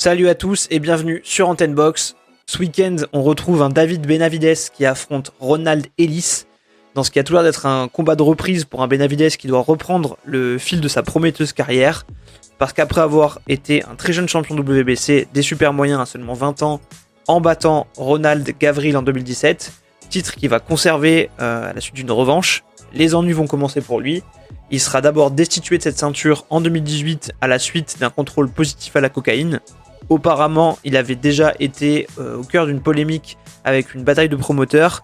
Salut 0.00 0.28
à 0.28 0.36
tous 0.36 0.68
et 0.70 0.78
bienvenue 0.78 1.20
sur 1.24 1.48
Antenne 1.48 1.74
Box. 1.74 2.14
Ce 2.46 2.58
week-end, 2.58 2.94
on 3.12 3.24
retrouve 3.24 3.62
un 3.62 3.68
David 3.68 4.06
Benavides 4.06 4.70
qui 4.72 4.86
affronte 4.86 5.32
Ronald 5.40 5.88
Ellis 5.98 6.44
dans 6.94 7.02
ce 7.02 7.10
qui 7.10 7.18
a 7.18 7.24
toujours 7.24 7.42
d'être 7.42 7.66
un 7.66 7.88
combat 7.88 8.14
de 8.14 8.22
reprise 8.22 8.64
pour 8.64 8.80
un 8.80 8.86
Benavides 8.86 9.36
qui 9.36 9.48
doit 9.48 9.60
reprendre 9.60 10.16
le 10.24 10.56
fil 10.56 10.80
de 10.80 10.86
sa 10.86 11.02
prometteuse 11.02 11.52
carrière. 11.52 12.06
Parce 12.58 12.72
qu'après 12.72 13.00
avoir 13.00 13.40
été 13.48 13.84
un 13.86 13.96
très 13.96 14.12
jeune 14.12 14.28
champion 14.28 14.54
WBC 14.54 15.26
des 15.34 15.42
super 15.42 15.72
moyens 15.72 16.00
à 16.00 16.06
seulement 16.06 16.34
20 16.34 16.62
ans, 16.62 16.80
en 17.26 17.40
battant 17.40 17.88
Ronald 17.96 18.48
Gavril 18.56 18.96
en 18.96 19.02
2017, 19.02 19.72
titre 20.10 20.36
qu'il 20.36 20.48
va 20.48 20.60
conserver 20.60 21.28
euh, 21.40 21.70
à 21.70 21.72
la 21.72 21.80
suite 21.80 21.96
d'une 21.96 22.12
revanche, 22.12 22.62
les 22.92 23.16
ennuis 23.16 23.32
vont 23.32 23.48
commencer 23.48 23.80
pour 23.80 23.98
lui. 23.98 24.22
Il 24.70 24.78
sera 24.78 25.00
d'abord 25.00 25.32
destitué 25.32 25.76
de 25.76 25.82
cette 25.82 25.98
ceinture 25.98 26.46
en 26.50 26.60
2018 26.60 27.32
à 27.40 27.48
la 27.48 27.58
suite 27.58 27.98
d'un 27.98 28.10
contrôle 28.10 28.48
positif 28.48 28.94
à 28.94 29.00
la 29.00 29.08
cocaïne. 29.08 29.60
Auparavant, 30.08 30.78
il 30.84 30.96
avait 30.96 31.16
déjà 31.16 31.54
été 31.60 32.06
euh, 32.18 32.36
au 32.36 32.42
cœur 32.42 32.66
d'une 32.66 32.80
polémique 32.80 33.36
avec 33.64 33.94
une 33.94 34.02
bataille 34.04 34.28
de 34.28 34.36
promoteurs. 34.36 35.02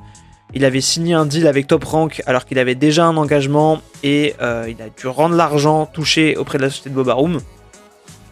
Il 0.55 0.65
avait 0.65 0.81
signé 0.81 1.15
un 1.15 1.27
deal 1.27 1.47
avec 1.47 1.67
Top 1.67 1.85
Rank 1.85 2.23
alors 2.27 2.47
qu'il 2.47 2.59
avait 2.59 2.75
déjà 2.75 3.05
un 3.05 3.17
engagement 3.17 3.83
et 4.03 4.35
euh, 4.41 4.67
il 4.69 4.81
a 4.81 4.89
dû 4.89 5.07
rendre 5.07 5.35
l'argent 5.35 5.87
touché 5.87 6.37
auprès 6.37 6.59
de 6.59 6.63
la 6.63 6.71
société 6.71 6.91
de 6.91 6.95
Bob 6.95 7.09
Arum. 7.09 7.41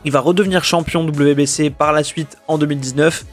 Il 0.05 0.13
va 0.13 0.21
redevenir 0.21 0.65
champion 0.65 1.05
WBC 1.07 1.71
par 1.71 1.93
la 1.93 2.03
suite 2.03 2.39
en 2.49 2.59
2019 2.59 3.25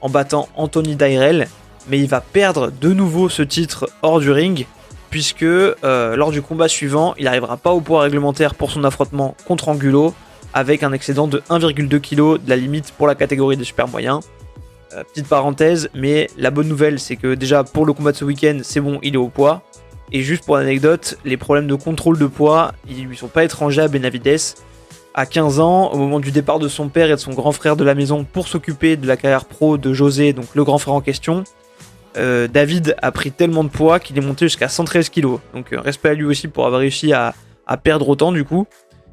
en 0.00 0.08
battant 0.08 0.48
Anthony 0.56 0.96
Dyrell, 0.96 1.48
mais 1.88 1.98
il 1.98 2.08
va 2.08 2.20
perdre 2.20 2.70
de 2.70 2.92
nouveau 2.92 3.28
ce 3.28 3.42
titre 3.42 3.88
hors 4.02 4.20
du 4.20 4.30
ring 4.30 4.66
puisque 5.10 5.42
euh, 5.42 6.16
lors 6.16 6.30
du 6.30 6.40
combat 6.40 6.68
suivant, 6.68 7.14
il 7.18 7.24
n'arrivera 7.24 7.56
pas 7.56 7.72
au 7.72 7.80
poids 7.80 8.02
réglementaire 8.02 8.54
pour 8.54 8.70
son 8.70 8.84
affrontement 8.84 9.34
contre 9.46 9.68
Angulo 9.68 10.14
avec 10.54 10.82
un 10.82 10.92
excédent 10.92 11.26
de 11.26 11.38
1,2 11.50 12.00
kg 12.00 12.42
de 12.42 12.48
la 12.48 12.56
limite 12.56 12.92
pour 12.92 13.06
la 13.06 13.14
catégorie 13.14 13.56
des 13.56 13.64
super 13.64 13.88
moyens. 13.88 14.20
Euh, 14.94 15.04
petite 15.04 15.28
parenthèse, 15.28 15.88
mais 15.94 16.28
la 16.36 16.50
bonne 16.50 16.66
nouvelle 16.66 16.98
c'est 16.98 17.14
que 17.14 17.34
déjà 17.34 17.62
pour 17.62 17.86
le 17.86 17.92
combat 17.92 18.12
de 18.12 18.16
ce 18.16 18.24
week-end, 18.24 18.58
c'est 18.62 18.80
bon, 18.80 18.98
il 19.02 19.14
est 19.14 19.18
au 19.18 19.28
poids. 19.28 19.62
Et 20.12 20.22
juste 20.22 20.44
pour 20.44 20.56
l'anecdote, 20.56 21.16
les 21.24 21.36
problèmes 21.36 21.68
de 21.68 21.76
contrôle 21.76 22.18
de 22.18 22.26
poids, 22.26 22.72
ils 22.88 23.04
lui 23.04 23.16
sont 23.16 23.28
pas 23.28 23.44
étrangers 23.44 23.82
à 23.82 23.88
Benavides. 23.88 24.40
À 25.14 25.26
15 25.26 25.60
ans, 25.60 25.92
au 25.92 25.98
moment 25.98 26.18
du 26.18 26.32
départ 26.32 26.58
de 26.58 26.68
son 26.68 26.88
père 26.88 27.06
et 27.08 27.14
de 27.14 27.16
son 27.16 27.32
grand 27.32 27.52
frère 27.52 27.76
de 27.76 27.84
la 27.84 27.94
maison 27.94 28.24
pour 28.24 28.48
s'occuper 28.48 28.96
de 28.96 29.06
la 29.06 29.16
carrière 29.16 29.44
pro 29.44 29.76
de 29.76 29.92
José, 29.92 30.32
donc 30.32 30.46
le 30.54 30.64
grand 30.64 30.78
frère 30.78 30.94
en 30.94 31.00
question, 31.00 31.44
euh, 32.16 32.48
David 32.48 32.96
a 33.00 33.12
pris 33.12 33.30
tellement 33.30 33.62
de 33.62 33.68
poids 33.68 34.00
qu'il 34.00 34.18
est 34.18 34.20
monté 34.20 34.46
jusqu'à 34.46 34.68
113 34.68 35.10
kg. 35.10 35.38
Donc 35.54 35.72
euh, 35.72 35.80
respect 35.80 36.08
à 36.08 36.14
lui 36.14 36.24
aussi 36.24 36.48
pour 36.48 36.66
avoir 36.66 36.80
réussi 36.80 37.12
à 37.12 37.34
perdre 37.84 38.08
autant 38.08 38.32
du 38.32 38.44
coup. 38.44 38.66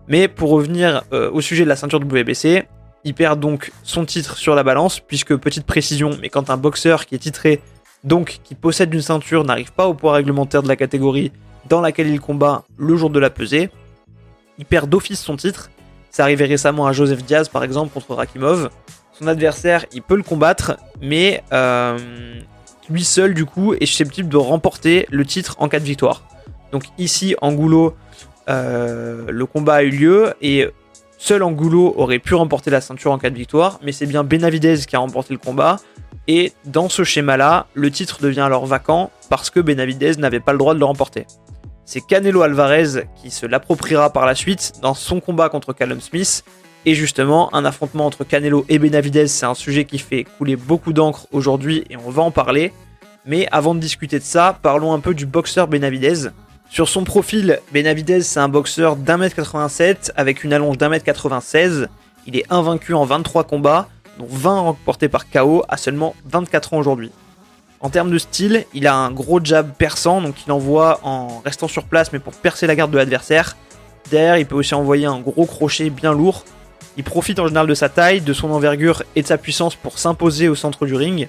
Mais 0.08 0.28
pour 0.28 0.50
revenir 0.50 1.04
euh, 1.14 1.30
au 1.32 1.42
sujet 1.42 1.64
de 1.64 1.70
la 1.70 1.76
ceinture 1.76 2.00
WBC, 2.00 2.66
il 3.04 3.14
perd 3.14 3.40
donc 3.40 3.72
son 3.84 4.06
titre 4.06 4.38
sur 4.38 4.56
la 4.56 4.64
balance, 4.64 5.00
puisque 5.00 5.36
petite 5.36 5.66
précision, 5.66 6.12
mais 6.22 6.30
quand 6.30 6.50
un 6.50 6.58
boxeur 6.58 7.06
qui 7.06 7.16
est 7.16 7.20
titré, 7.20 7.62
donc 8.04 8.40
qui 8.44 8.56
possède 8.56 8.94
une 8.94 9.02
ceinture, 9.02 9.44
n'arrive 9.44 9.74
pas 9.74 9.88
au 9.88 9.94
poids 9.94 10.14
réglementaire 10.14 10.64
de 10.64 10.68
la 10.68 10.76
catégorie 10.76 11.32
dans 11.70 11.82
laquelle 11.82 12.08
il 12.08 12.20
combat 12.20 12.64
le 12.78 12.96
jour 12.96 13.10
de 13.10 13.20
la 13.20 13.30
pesée, 13.30 13.70
il 14.58 14.66
perd 14.66 14.90
d'office 14.90 15.20
son 15.20 15.36
titre. 15.36 15.70
Ça 16.10 16.24
arrivait 16.24 16.46
récemment 16.46 16.88
à 16.88 16.94
Joseph 16.94 17.24
Diaz 17.24 17.50
par 17.50 17.64
exemple 17.64 17.94
contre 17.94 18.16
Rakimov. 18.16 18.70
Son 19.14 19.28
adversaire, 19.28 19.86
il 19.94 20.02
peut 20.02 20.16
le 20.16 20.24
combattre, 20.24 20.78
mais 21.02 21.44
euh, 21.52 21.98
lui 22.90 23.04
seul 23.04 23.34
du 23.34 23.46
coup 23.46 23.74
est 23.74 23.86
susceptible 23.86 24.30
de 24.30 24.38
remporter 24.38 25.08
le 25.10 25.26
titre 25.26 25.56
en 25.60 25.68
cas 25.68 25.80
de 25.80 25.86
victoire. 25.86 26.24
Donc 26.72 26.84
ici, 26.98 27.36
Angulo 27.42 27.96
le 28.48 29.44
combat 29.46 29.76
a 29.76 29.84
eu 29.84 29.90
lieu 29.90 30.34
et 30.42 30.68
seul 31.18 31.44
Angulo 31.44 31.94
aurait 31.98 32.20
pu 32.20 32.36
remporter 32.36 32.70
la 32.70 32.82
ceinture 32.82 33.12
en 33.12 33.18
cas 33.18 33.30
de 33.30 33.36
victoire, 33.36 33.80
mais 33.84 33.92
c'est 33.92 34.06
bien 34.06 34.24
Benavidez 34.24 34.78
qui 34.88 34.96
a 34.96 35.00
remporté 35.00 35.34
le 35.34 35.40
combat. 35.40 35.78
Et 36.28 36.52
dans 36.66 36.90
ce 36.90 37.04
schéma-là, 37.04 37.68
le 37.74 37.90
titre 37.90 38.22
devient 38.22 38.42
alors 38.42 38.66
vacant 38.66 39.12
parce 39.30 39.50
que 39.50 39.60
Benavidez 39.60 40.18
n'avait 40.18 40.40
pas 40.40 40.52
le 40.52 40.58
droit 40.58 40.74
de 40.74 40.80
le 40.80 40.86
remporter. 40.86 41.26
C'est 41.86 42.02
Canelo 42.02 42.42
Alvarez 42.42 43.06
qui 43.16 43.32
se 43.32 43.46
l'appropriera 43.46 44.12
par 44.12 44.26
la 44.26 44.36
suite 44.36 44.74
dans 44.82 44.94
son 44.94 45.22
combat 45.22 45.48
contre 45.48 45.72
Callum 45.72 46.02
Smith. 46.02 46.44
Et 46.86 46.96
justement, 46.96 47.54
un 47.56 47.66
affrontement 47.66 48.06
entre 48.06 48.26
Canelo 48.26 48.66
et 48.70 48.78
Benavidez, 48.78 49.28
c'est 49.28 49.46
un 49.46 49.54
sujet 49.54 49.86
qui 49.86 49.98
fait 49.98 50.26
couler 50.38 50.58
beaucoup 50.58 50.94
d'encre 50.94 51.28
aujourd'hui 51.32 51.86
et 51.90 51.98
on 51.98 52.10
va 52.10 52.22
en 52.24 52.32
parler. 52.32 52.74
Mais 53.26 53.48
avant 53.52 53.74
de 53.74 53.80
discuter 53.80 54.20
de 54.20 54.24
ça, 54.24 54.58
parlons 54.62 54.94
un 54.94 55.00
peu 55.00 55.14
du 55.14 55.26
boxeur 55.26 55.68
Benavidez. 55.68 56.30
Sur 56.70 56.90
son 56.90 57.06
profil, 57.06 57.60
Benavidez, 57.74 58.22
c'est 58.22 58.40
un 58.40 58.50
boxeur 58.50 58.98
d'1m87 58.98 60.12
avec 60.16 60.44
une 60.44 60.54
allonge 60.54 60.78
d'1m96. 60.78 61.88
Il 62.28 62.36
est 62.36 62.46
invaincu 62.50 62.94
en 62.94 63.06
23 63.06 63.46
combats, 63.46 63.88
dont 64.20 64.28
20 64.30 64.60
remportés 64.60 65.08
par 65.08 65.30
KO 65.30 65.64
à 65.70 65.78
seulement 65.78 66.14
24 66.26 66.74
ans 66.74 66.78
aujourd'hui. 66.78 67.12
En 67.80 67.90
termes 67.90 68.12
de 68.12 68.18
style, 68.18 68.66
il 68.74 68.86
a 68.86 68.96
un 68.96 69.12
gros 69.12 69.40
jab 69.44 69.72
perçant, 69.78 70.22
donc 70.22 70.36
il 70.46 70.52
envoie 70.52 71.00
en 71.04 71.42
restant 71.46 71.68
sur 71.68 71.86
place, 71.86 72.12
mais 72.12 72.20
pour 72.20 72.34
percer 72.34 72.68
la 72.68 72.76
garde 72.76 72.92
de 72.92 72.98
l'adversaire. 72.98 73.56
Derrière, 74.12 74.38
il 74.38 74.46
peut 74.46 74.56
aussi 74.56 74.76
envoyer 74.76 75.06
un 75.06 75.20
gros 75.20 75.46
crochet 75.46 75.90
bien 75.90 76.12
lourd. 76.12 76.44
Il 76.98 77.04
profite 77.04 77.40
en 77.40 77.48
général 77.48 77.68
de 77.68 77.76
sa 77.76 77.90
taille, 77.90 78.22
de 78.22 78.34
son 78.34 78.52
envergure 78.52 79.04
et 79.16 79.22
de 79.22 79.28
sa 79.28 79.38
puissance 79.38 79.76
pour 79.76 80.00
s'imposer 80.00 80.50
au 80.50 80.56
centre 80.56 80.86
du 80.86 80.96
ring. 80.96 81.28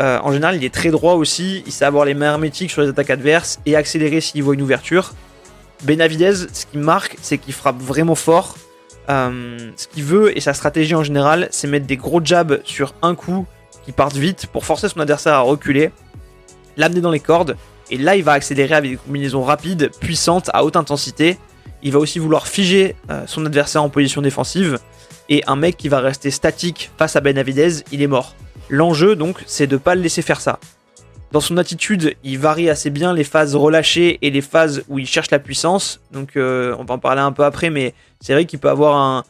Euh, 0.00 0.18
en 0.22 0.32
général, 0.32 0.56
il 0.56 0.64
est 0.64 0.72
très 0.72 0.90
droit 0.90 1.14
aussi, 1.14 1.62
il 1.66 1.72
sait 1.72 1.84
avoir 1.84 2.04
les 2.04 2.14
mains 2.14 2.32
hermétiques 2.32 2.70
sur 2.70 2.82
les 2.82 2.88
attaques 2.88 3.10
adverses 3.10 3.60
et 3.66 3.76
accélérer 3.76 4.20
s'il 4.20 4.42
voit 4.42 4.54
une 4.54 4.62
ouverture. 4.62 5.12
Benavidez, 5.84 6.34
ce 6.52 6.66
qui 6.66 6.78
marque, 6.78 7.16
c'est 7.20 7.38
qu'il 7.38 7.52
frappe 7.52 7.80
vraiment 7.80 8.14
fort. 8.14 8.56
Euh, 9.10 9.58
ce 9.76 9.88
qu'il 9.88 10.04
veut 10.04 10.36
et 10.36 10.40
sa 10.40 10.54
stratégie 10.54 10.94
en 10.94 11.02
général, 11.02 11.48
c'est 11.50 11.66
mettre 11.66 11.86
des 11.86 11.96
gros 11.96 12.24
jabs 12.24 12.60
sur 12.64 12.94
un 13.02 13.14
coup 13.14 13.46
qui 13.84 13.92
partent 13.92 14.16
vite 14.16 14.46
pour 14.46 14.64
forcer 14.64 14.88
son 14.88 15.00
adversaire 15.00 15.34
à 15.34 15.40
reculer, 15.40 15.90
l'amener 16.76 17.00
dans 17.00 17.10
les 17.10 17.20
cordes, 17.20 17.56
et 17.90 17.98
là 17.98 18.14
il 18.14 18.22
va 18.22 18.32
accélérer 18.32 18.74
avec 18.74 18.92
des 18.92 18.96
combinaisons 18.96 19.42
rapides, 19.42 19.90
puissantes, 20.00 20.50
à 20.54 20.64
haute 20.64 20.76
intensité. 20.76 21.36
Il 21.82 21.92
va 21.92 21.98
aussi 21.98 22.20
vouloir 22.20 22.46
figer 22.46 22.94
euh, 23.10 23.24
son 23.26 23.44
adversaire 23.44 23.82
en 23.82 23.88
position 23.88 24.22
défensive, 24.22 24.78
et 25.28 25.42
un 25.48 25.56
mec 25.56 25.76
qui 25.76 25.88
va 25.88 25.98
rester 25.98 26.30
statique 26.30 26.92
face 26.96 27.16
à 27.16 27.20
Benavidez, 27.20 27.82
il 27.90 28.02
est 28.02 28.06
mort. 28.06 28.36
L'enjeu 28.68 29.16
donc, 29.16 29.42
c'est 29.46 29.66
de 29.66 29.74
ne 29.74 29.78
pas 29.78 29.94
le 29.94 30.02
laisser 30.02 30.22
faire 30.22 30.40
ça. 30.40 30.58
Dans 31.32 31.40
son 31.40 31.56
attitude, 31.56 32.14
il 32.24 32.38
varie 32.38 32.68
assez 32.68 32.90
bien 32.90 33.14
les 33.14 33.24
phases 33.24 33.56
relâchées 33.56 34.18
et 34.20 34.30
les 34.30 34.42
phases 34.42 34.84
où 34.88 34.98
il 34.98 35.06
cherche 35.06 35.30
la 35.30 35.38
puissance. 35.38 36.00
Donc 36.12 36.36
euh, 36.36 36.76
on 36.78 36.84
va 36.84 36.94
en 36.94 36.98
parler 36.98 37.22
un 37.22 37.32
peu 37.32 37.44
après, 37.44 37.70
mais 37.70 37.94
c'est 38.20 38.34
vrai 38.34 38.44
qu'il 38.44 38.58
peut 38.58 38.68
avoir 38.68 39.24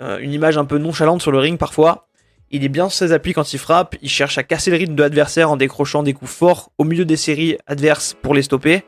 euh, 0.00 0.18
une 0.18 0.32
image 0.32 0.56
un 0.58 0.64
peu 0.64 0.78
nonchalante 0.78 1.20
sur 1.20 1.32
le 1.32 1.38
ring 1.38 1.58
parfois. 1.58 2.06
Il 2.52 2.64
est 2.64 2.68
bien 2.68 2.88
sur 2.88 2.98
ses 2.98 3.12
appuis 3.12 3.32
quand 3.32 3.52
il 3.52 3.58
frappe, 3.58 3.96
il 4.00 4.08
cherche 4.08 4.38
à 4.38 4.44
casser 4.44 4.70
le 4.70 4.76
rythme 4.76 4.94
de 4.94 5.02
l'adversaire 5.02 5.50
en 5.50 5.56
décrochant 5.56 6.04
des 6.04 6.14
coups 6.14 6.30
forts 6.30 6.70
au 6.78 6.84
milieu 6.84 7.04
des 7.04 7.16
séries 7.16 7.58
adverses 7.66 8.16
pour 8.22 8.34
les 8.34 8.42
stopper. 8.42 8.84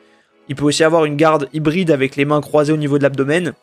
Il 0.49 0.55
peut 0.55 0.65
aussi 0.65 0.85
avoir 0.85 1.05
une 1.05 1.17
garde 1.17 1.49
hybride 1.53 1.91
avec 1.91 2.15
les 2.15 2.25
mains 2.25 2.41
croisées 2.41 2.73
au 2.73 2.77
niveau 2.77 2.99
de 2.99 3.03
l'abdomen. 3.03 3.55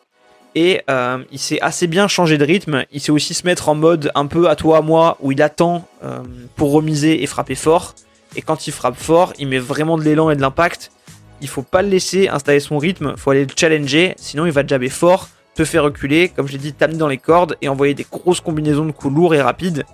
Et 0.54 0.82
euh, 0.90 1.18
il 1.30 1.38
sait 1.38 1.60
assez 1.60 1.86
bien 1.86 2.08
changer 2.08 2.38
de 2.38 2.44
rythme. 2.44 2.84
Il 2.92 3.00
sait 3.00 3.12
aussi 3.12 3.34
se 3.34 3.46
mettre 3.46 3.68
en 3.68 3.74
mode 3.74 4.10
un 4.14 4.26
peu 4.26 4.48
à 4.48 4.56
toi 4.56 4.78
à 4.78 4.80
moi 4.80 5.16
où 5.20 5.32
il 5.32 5.42
attend 5.42 5.86
euh, 6.02 6.20
pour 6.56 6.72
remiser 6.72 7.22
et 7.22 7.26
frapper 7.26 7.54
fort. 7.54 7.94
Et 8.36 8.42
quand 8.42 8.66
il 8.66 8.72
frappe 8.72 8.96
fort, 8.96 9.32
il 9.38 9.48
met 9.48 9.58
vraiment 9.58 9.96
de 9.96 10.02
l'élan 10.02 10.30
et 10.30 10.36
de 10.36 10.40
l'impact. 10.40 10.90
Il 11.40 11.48
faut 11.48 11.62
pas 11.62 11.82
le 11.82 11.88
laisser 11.88 12.28
installer 12.28 12.60
son 12.60 12.78
rythme, 12.78 13.16
faut 13.16 13.30
aller 13.30 13.44
le 13.44 13.52
challenger, 13.56 14.14
sinon 14.18 14.44
il 14.44 14.52
va 14.52 14.66
jabber 14.66 14.90
fort, 14.90 15.28
te 15.54 15.64
faire 15.64 15.84
reculer, 15.84 16.28
comme 16.28 16.46
je 16.46 16.52
l'ai 16.52 16.58
dit, 16.58 16.72
t'amener 16.72 16.98
dans 16.98 17.08
les 17.08 17.18
cordes 17.18 17.56
et 17.62 17.68
envoyer 17.68 17.94
des 17.94 18.06
grosses 18.10 18.40
combinaisons 18.40 18.84
de 18.84 18.92
coups 18.92 19.14
lourds 19.14 19.34
et 19.34 19.40
rapides. 19.40 19.84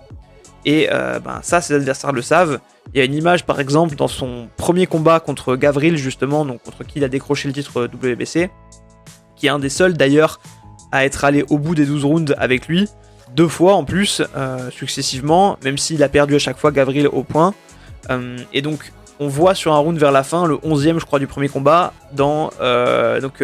Et 0.64 0.88
euh, 0.90 1.20
ben, 1.20 1.38
ça, 1.42 1.60
ses 1.60 1.74
adversaires 1.74 2.12
le 2.12 2.22
savent. 2.22 2.58
Il 2.92 2.98
y 2.98 3.00
a 3.00 3.04
une 3.04 3.14
image, 3.14 3.46
par 3.46 3.60
exemple, 3.60 3.94
dans 3.94 4.08
son 4.08 4.48
premier 4.56 4.86
combat 4.86 5.20
contre 5.20 5.54
Gavril, 5.54 5.96
justement, 5.96 6.44
donc 6.44 6.62
contre 6.64 6.84
qui 6.84 6.98
il 6.98 7.04
a 7.04 7.08
décroché 7.08 7.46
le 7.48 7.54
titre 7.54 7.84
WBC 7.84 8.50
qui 9.36 9.46
est 9.46 9.50
un 9.50 9.58
des 9.58 9.68
seuls 9.68 9.94
d'ailleurs 9.94 10.40
à 10.92 11.04
être 11.04 11.24
allé 11.24 11.44
au 11.50 11.58
bout 11.58 11.74
des 11.74 11.86
12 11.86 12.04
rounds 12.04 12.34
avec 12.38 12.66
lui, 12.68 12.88
deux 13.34 13.48
fois 13.48 13.74
en 13.74 13.84
plus, 13.84 14.22
euh, 14.36 14.70
successivement, 14.70 15.58
même 15.62 15.78
s'il 15.78 16.02
a 16.02 16.08
perdu 16.08 16.34
à 16.34 16.38
chaque 16.38 16.58
fois 16.58 16.70
Gavril 16.72 17.08
au 17.08 17.22
point. 17.22 17.54
Euh, 18.10 18.38
et 18.52 18.62
donc, 18.62 18.92
on 19.18 19.28
voit 19.28 19.54
sur 19.54 19.72
un 19.72 19.78
round 19.78 19.98
vers 19.98 20.12
la 20.12 20.22
fin, 20.22 20.46
le 20.46 20.56
11e, 20.56 20.98
je 20.98 21.04
crois, 21.04 21.18
du 21.18 21.26
premier 21.26 21.48
combat, 21.48 21.92
dans. 22.12 22.50
Euh, 22.60 23.20
donc, 23.20 23.42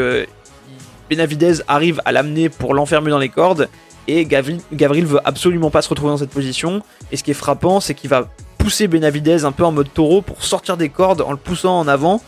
Benavidez 1.11 1.55
arrive 1.69 2.01
à 2.05 2.13
l'amener 2.13 2.49
pour 2.49 2.75
l'enfermer 2.75 3.11
dans 3.11 3.19
les 3.19 3.29
cordes, 3.29 3.69
et 4.09 4.25
Gavril, 4.25 4.61
Gavril 4.73 5.07
veut 5.07 5.21
absolument 5.25 5.71
pas 5.71 5.83
se 5.83 5.89
retrouver 5.89 6.11
dans 6.11 6.19
cette 6.19 6.31
position. 6.31 6.83
Et 7.11 7.17
ce 7.17 7.23
qui 7.23 7.31
est 7.31 7.35
frappant, 7.35 7.81
c'est 7.81 7.95
qu'il 7.95 8.11
va 8.11 8.29
pousser 8.59 8.89
Benavidez 8.89 9.45
un 9.45 9.53
peu 9.53 9.65
en 9.65 9.73
mode 9.73 9.93
taureau 9.93 10.23
pour 10.23 10.43
sortir 10.43 10.77
des 10.77 10.89
cordes 10.89 11.21
en 11.21 11.31
le 11.31 11.37
poussant 11.37 11.79
en 11.79 11.87
avant 11.87 12.21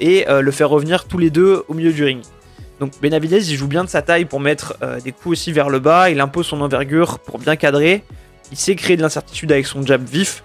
et 0.00 0.26
le 0.28 0.50
faire 0.50 0.68
revenir 0.68 1.06
tous 1.06 1.18
les 1.18 1.30
deux 1.30 1.64
au 1.68 1.74
milieu 1.74 1.92
du 1.92 2.04
ring. 2.04 2.22
Donc 2.82 3.00
Benavidez, 3.00 3.48
il 3.48 3.56
joue 3.56 3.68
bien 3.68 3.84
de 3.84 3.88
sa 3.88 4.02
taille 4.02 4.24
pour 4.24 4.40
mettre 4.40 4.76
euh, 4.82 4.98
des 4.98 5.12
coups 5.12 5.34
aussi 5.34 5.52
vers 5.52 5.70
le 5.70 5.78
bas, 5.78 6.10
il 6.10 6.20
impose 6.20 6.46
son 6.46 6.60
envergure 6.62 7.20
pour 7.20 7.38
bien 7.38 7.54
cadrer, 7.54 8.02
il 8.50 8.58
sait 8.58 8.74
créer 8.74 8.96
de 8.96 9.02
l'incertitude 9.02 9.52
avec 9.52 9.68
son 9.68 9.86
jab 9.86 10.02
vif, 10.04 10.42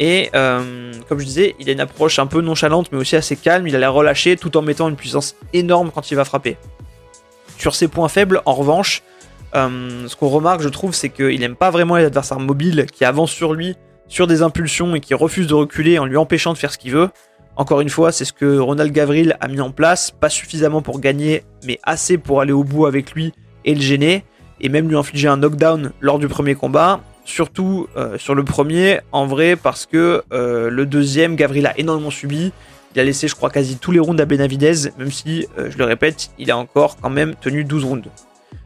et 0.00 0.28
euh, 0.34 0.92
comme 1.08 1.20
je 1.20 1.24
disais, 1.24 1.54
il 1.60 1.68
a 1.68 1.72
une 1.72 1.78
approche 1.78 2.18
un 2.18 2.26
peu 2.26 2.40
nonchalante 2.40 2.90
mais 2.90 2.98
aussi 2.98 3.14
assez 3.14 3.36
calme, 3.36 3.68
il 3.68 3.76
a 3.76 3.78
l'air 3.78 3.92
relâché 3.92 4.36
tout 4.36 4.56
en 4.56 4.62
mettant 4.62 4.88
une 4.88 4.96
puissance 4.96 5.36
énorme 5.52 5.92
quand 5.94 6.10
il 6.10 6.16
va 6.16 6.24
frapper. 6.24 6.56
Sur 7.56 7.76
ses 7.76 7.86
points 7.86 8.08
faibles, 8.08 8.42
en 8.46 8.54
revanche, 8.54 9.04
ce 9.54 10.16
qu'on 10.16 10.28
remarque, 10.28 10.62
je 10.62 10.68
trouve, 10.68 10.92
c'est 10.92 11.10
qu'il 11.10 11.40
aime 11.40 11.54
pas 11.54 11.70
vraiment 11.70 11.94
les 11.94 12.06
adversaires 12.06 12.40
mobiles 12.40 12.86
qui 12.92 13.04
avancent 13.04 13.30
sur 13.30 13.54
lui 13.54 13.76
sur 14.08 14.26
des 14.26 14.42
impulsions 14.42 14.96
et 14.96 15.00
qui 15.00 15.14
refusent 15.14 15.46
de 15.46 15.54
reculer 15.54 16.00
en 16.00 16.04
lui 16.04 16.16
empêchant 16.16 16.52
de 16.52 16.58
faire 16.58 16.72
ce 16.72 16.78
qu'il 16.78 16.92
veut. 16.92 17.10
Encore 17.56 17.80
une 17.80 17.88
fois, 17.88 18.12
c'est 18.12 18.26
ce 18.26 18.34
que 18.34 18.58
Ronald 18.58 18.92
Gavril 18.92 19.34
a 19.40 19.48
mis 19.48 19.62
en 19.62 19.70
place, 19.70 20.10
pas 20.10 20.28
suffisamment 20.28 20.82
pour 20.82 21.00
gagner, 21.00 21.42
mais 21.64 21.80
assez 21.84 22.18
pour 22.18 22.42
aller 22.42 22.52
au 22.52 22.64
bout 22.64 22.84
avec 22.84 23.12
lui 23.12 23.32
et 23.64 23.74
le 23.74 23.80
gêner, 23.80 24.24
et 24.60 24.68
même 24.68 24.88
lui 24.88 24.96
infliger 24.96 25.28
un 25.28 25.38
knockdown 25.38 25.92
lors 26.00 26.18
du 26.18 26.28
premier 26.28 26.54
combat. 26.54 27.00
Surtout 27.24 27.88
euh, 27.96 28.18
sur 28.18 28.34
le 28.34 28.44
premier, 28.44 29.00
en 29.10 29.26
vrai, 29.26 29.56
parce 29.56 29.86
que 29.86 30.22
euh, 30.32 30.68
le 30.68 30.84
deuxième, 30.84 31.34
Gavril 31.34 31.66
a 31.66 31.76
énormément 31.78 32.10
subi. 32.10 32.52
Il 32.94 33.00
a 33.00 33.04
laissé, 33.04 33.26
je 33.26 33.34
crois, 33.34 33.50
quasi 33.50 33.78
tous 33.78 33.90
les 33.90 34.00
rounds 34.00 34.20
à 34.20 34.26
Benavidez, 34.26 34.90
même 34.98 35.10
si, 35.10 35.46
euh, 35.58 35.70
je 35.70 35.78
le 35.78 35.84
répète, 35.84 36.30
il 36.38 36.50
a 36.50 36.58
encore 36.58 36.96
quand 36.98 37.10
même 37.10 37.34
tenu 37.40 37.64
12 37.64 37.84
rounds. 37.84 38.10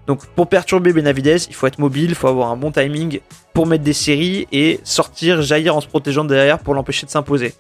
Donc 0.09 0.27
pour 0.35 0.49
perturber 0.49 0.93
Benavidez, 0.93 1.37
il 1.49 1.55
faut 1.55 1.69
être 1.69 1.79
mobile, 1.79 2.11
il 2.11 2.15
faut 2.17 2.27
avoir 2.27 2.51
un 2.51 2.57
bon 2.57 2.73
timing 2.73 3.21
pour 3.55 3.67
mettre 3.67 3.85
des 3.85 3.93
séries 3.93 4.49
et 4.51 4.81
sortir, 4.83 5.43
jaillir 5.43 5.77
en 5.77 5.81
se 5.81 5.87
protégeant 5.87 6.25
derrière 6.25 6.59
pour 6.59 6.75
l'empêcher 6.75 7.07
de 7.07 7.11
s'imposer. 7.11 7.55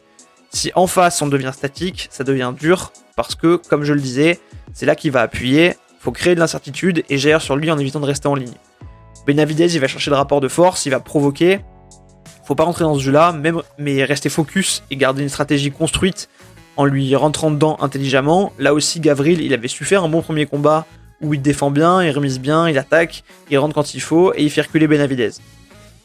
Si 0.52 0.72
en 0.74 0.86
face 0.86 1.22
on 1.22 1.28
devient 1.28 1.52
statique, 1.54 2.08
ça 2.10 2.24
devient 2.24 2.52
dur 2.58 2.92
parce 3.16 3.34
que, 3.34 3.56
comme 3.68 3.84
je 3.84 3.92
le 3.92 4.00
disais, 4.00 4.40
c'est 4.72 4.86
là 4.86 4.94
qu'il 4.96 5.12
va 5.12 5.22
appuyer, 5.22 5.74
faut 6.00 6.12
créer 6.12 6.34
de 6.34 6.40
l'incertitude 6.40 7.04
et 7.08 7.18
jaillir 7.18 7.40
sur 7.40 7.56
lui 7.56 7.70
en 7.70 7.78
évitant 7.78 8.00
de 8.00 8.06
rester 8.06 8.26
en 8.26 8.34
ligne. 8.34 8.54
Benavidez, 9.26 9.74
il 9.74 9.80
va 9.80 9.86
chercher 9.86 10.10
le 10.10 10.16
rapport 10.16 10.40
de 10.40 10.48
force, 10.48 10.86
il 10.86 10.90
va 10.90 11.00
provoquer. 11.00 11.60
Faut 12.44 12.54
pas 12.54 12.64
rentrer 12.64 12.84
dans 12.84 12.94
ce 12.94 13.00
jeu-là, 13.00 13.32
mais 13.78 14.04
rester 14.04 14.28
focus 14.28 14.82
et 14.90 14.96
garder 14.96 15.22
une 15.22 15.28
stratégie 15.28 15.70
construite 15.70 16.28
en 16.76 16.84
lui 16.84 17.14
rentrant 17.14 17.50
dedans 17.50 17.76
intelligemment. 17.80 18.52
Là 18.58 18.74
aussi, 18.74 18.98
Gavril, 18.98 19.40
il 19.40 19.54
avait 19.54 19.68
su 19.68 19.84
faire 19.84 20.02
un 20.02 20.08
bon 20.08 20.22
premier 20.22 20.46
combat 20.46 20.86
où 21.20 21.34
il 21.34 21.42
défend 21.42 21.70
bien, 21.70 22.02
il 22.02 22.10
remise 22.10 22.40
bien, 22.40 22.68
il 22.68 22.78
attaque, 22.78 23.22
il 23.50 23.58
rentre 23.58 23.74
quand 23.74 23.94
il 23.94 24.00
faut 24.00 24.32
et 24.34 24.42
il 24.42 24.50
fait 24.50 24.62
reculer 24.62 24.88
Benavidez. 24.88 25.30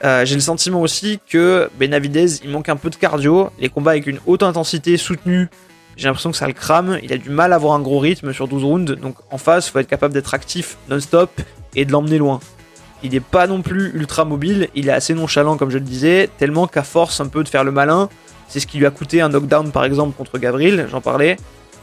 Euh, 0.03 0.25
j'ai 0.25 0.36
le 0.36 0.42
sentiment 0.42 0.81
aussi 0.81 1.19
que 1.30 1.69
Benavidez, 1.80 2.44
il 2.44 2.50
manque 2.50 2.69
un 2.69 2.75
peu 2.75 2.89
de 2.89 2.95
cardio. 2.95 3.50
Les 3.59 3.69
combats 3.69 3.92
avec 3.92 4.07
une 4.07 4.19
haute 4.25 4.44
intensité 4.44 4.97
soutenue, 4.97 5.47
j'ai 5.95 6.07
l'impression 6.07 6.31
que 6.31 6.38
ça 6.38 6.47
le 6.47 6.53
crame. 6.53 7.00
Il 7.03 7.13
a 7.13 7.18
du 7.18 7.30
mal 7.30 7.53
à 7.53 7.56
avoir 7.56 7.74
un 7.74 7.80
gros 7.80 8.00
rythme 8.00 8.33
sur 8.33 8.47
12 8.47 8.63
rounds. 8.63 8.95
Donc 8.95 9.15
en 9.31 9.38
face, 9.38 9.68
il 9.68 9.71
faut 9.71 9.80
être 9.80 9.88
capable 9.88 10.13
d'être 10.13 10.33
actif 10.33 10.77
non-stop 10.89 11.30
et 11.75 11.86
de 11.86 11.92
l'emmener 11.92 12.18
loin. 12.18 12.39
Il 13.03 13.12
n'est 13.12 13.19
pas 13.19 13.47
non 13.47 13.62
plus 13.62 13.92
ultra 13.94 14.25
mobile, 14.25 14.69
il 14.74 14.88
est 14.88 14.92
assez 14.92 15.13
nonchalant 15.13 15.57
comme 15.57 15.69
je 15.69 15.77
le 15.77 15.83
disais, 15.83 16.30
tellement 16.38 16.65
qu'à 16.65 16.83
force 16.83 17.19
un 17.19 17.27
peu 17.27 17.44
de 17.44 17.50
faire 17.50 17.63
le 17.63 17.71
malin, 17.71 18.09
c'est 18.47 18.59
ce 18.59 18.68
qui 18.68 18.77
lui 18.77 18.86
a 18.86 18.89
coûté 18.89 19.21
un 19.21 19.30
knockdown 19.30 19.71
par 19.71 19.86
exemple 19.86 20.15
contre 20.18 20.38
Gavril, 20.39 20.88
j'en 20.89 21.01
parlais. 21.01 21.38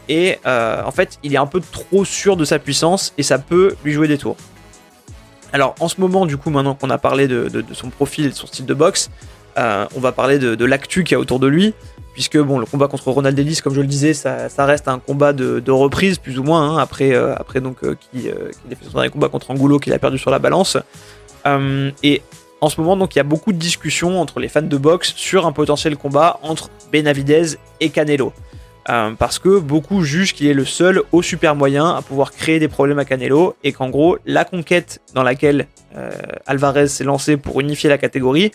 Et 0.09 0.39
euh, 0.45 0.83
en 0.83 0.91
fait, 0.91 1.19
il 1.23 1.33
est 1.33 1.37
un 1.37 1.45
peu 1.45 1.61
trop 1.61 2.03
sûr 2.03 2.35
de 2.35 2.43
sa 2.43 2.59
puissance 2.59 3.13
et 3.17 3.23
ça 3.23 3.39
peut 3.39 3.75
lui 3.85 3.93
jouer 3.93 4.07
des 4.07 4.17
tours. 4.17 4.35
Alors 5.53 5.75
en 5.79 5.87
ce 5.87 6.01
moment, 6.01 6.25
du 6.25 6.37
coup, 6.37 6.49
maintenant 6.49 6.75
qu'on 6.75 6.89
a 6.89 6.97
parlé 6.97 7.27
de, 7.27 7.63
son 7.71 7.89
profil 7.89 8.25
et 8.25 8.29
de 8.29 8.33
son 8.33 8.47
style 8.47 8.65
de 8.65 8.73
boxe, 8.73 9.09
euh, 9.57 9.85
on 9.95 9.99
va 9.99 10.11
parler 10.11 10.39
de, 10.39 10.65
l'actu 10.65 11.03
qu'il 11.03 11.13
y 11.13 11.15
a 11.15 11.19
autour 11.19 11.39
de 11.39 11.47
lui. 11.47 11.73
Puisque 12.13 12.37
bon, 12.37 12.59
le 12.59 12.67
combat 12.67 12.87
contre 12.87 13.09
Ronald 13.09 13.37
Ellis, 13.39 13.59
comme 13.63 13.73
je 13.73 13.81
le 13.81 13.87
disais, 13.87 14.13
ça, 14.13 14.49
reste 14.59 14.87
un 14.87 14.99
combat 14.99 15.33
de, 15.33 15.71
reprise, 15.71 16.19
plus 16.19 16.37
ou 16.37 16.43
moins, 16.43 16.75
hein, 16.75 16.77
après, 16.77 17.13
euh, 17.15 17.33
après 17.35 17.61
donc 17.61 17.79
qu'il 17.79 18.27
ait 18.27 18.75
fait 18.75 18.85
son 18.85 18.93
dernier 18.93 19.09
combat 19.09 19.29
contre 19.29 19.49
Angulo 19.49 19.79
qu'il 19.79 19.93
a 19.93 19.99
perdu 19.99 20.17
sur 20.17 20.29
la 20.29 20.39
balance. 20.39 20.77
et 22.03 22.21
en 22.63 22.69
ce 22.69 22.79
moment, 22.79 22.95
donc, 22.95 23.13
il 23.13 23.17
y 23.17 23.19
a 23.19 23.25
beaucoup 23.25 23.51
de 23.51 23.57
discussions 23.57 24.21
entre 24.21 24.39
les 24.39 24.47
fans 24.47 24.61
de 24.61 24.77
boxe 24.77 25.11
sur 25.17 25.45
un 25.45 25.51
potentiel 25.51 25.97
combat 25.97 26.39
entre 26.43 26.69
Benavidez 26.93 27.57
et 27.81 27.89
Canelo. 27.89 28.31
Euh, 28.89 29.11
parce 29.11 29.39
que 29.39 29.59
beaucoup 29.59 30.03
jugent 30.03 30.33
qu'il 30.33 30.47
est 30.47 30.53
le 30.53 30.65
seul 30.65 31.03
au 31.13 31.21
super 31.21 31.55
moyen 31.55 31.89
à 31.95 32.01
pouvoir 32.01 32.31
créer 32.31 32.59
des 32.59 32.67
problèmes 32.67 32.99
à 32.99 33.05
Canelo 33.05 33.55
et 33.63 33.71
qu'en 33.71 33.89
gros 33.89 34.17
la 34.25 34.43
conquête 34.43 34.99
dans 35.13 35.23
laquelle 35.23 35.67
euh, 35.95 36.11
Alvarez 36.47 36.87
s'est 36.87 37.05
lancé 37.05 37.37
pour 37.37 37.61
unifier 37.61 37.89
la 37.89 37.97
catégorie 37.97 38.51